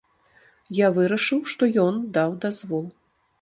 Я 0.77 0.87
вырашыў, 0.95 1.43
што 1.51 1.69
ён 1.85 2.01
даў 2.17 2.35
дазвол. 2.47 2.85